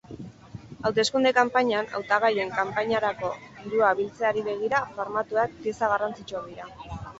Hauteskunde-kanpainan, 0.89 1.89
hautagaien 1.97 2.55
kanpainarako 2.55 3.31
dirua 3.67 3.93
biltzeari 4.01 4.45
begira, 4.49 4.83
famatuak 4.99 5.57
pieza 5.63 5.95
garrantzitsuak 5.95 6.53
dira. 6.53 6.69